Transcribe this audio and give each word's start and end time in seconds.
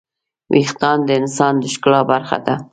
وېښتيان 0.53 0.99
د 1.05 1.09
انسان 1.19 1.53
د 1.59 1.63
ښکلا 1.73 2.01
برخه 2.11 2.37
ده. 2.45 2.55